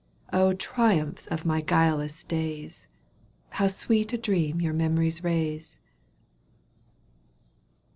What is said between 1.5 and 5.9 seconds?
guileless days, How sweet a dream your memories raise